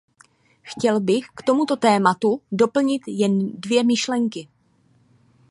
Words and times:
Chtěl 0.61 0.99
bych 0.99 1.25
k 1.35 1.41
tomuto 1.41 1.75
tématu 1.75 2.41
doplnit 2.51 3.01
jen 3.07 3.51
dvě 3.61 3.83
myšlenky. 3.83 4.47